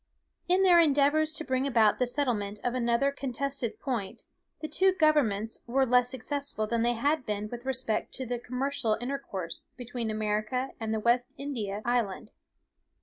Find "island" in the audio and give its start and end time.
11.85-12.31